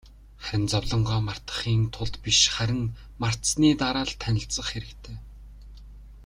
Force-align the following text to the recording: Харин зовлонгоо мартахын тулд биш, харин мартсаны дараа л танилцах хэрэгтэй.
Харин 0.43 0.65
зовлонгоо 0.73 1.19
мартахын 1.27 1.81
тулд 1.93 2.15
биш, 2.23 2.39
харин 2.55 2.81
мартсаны 3.21 3.69
дараа 3.81 4.05
л 4.09 4.15
танилцах 4.23 4.67
хэрэгтэй. 4.71 5.17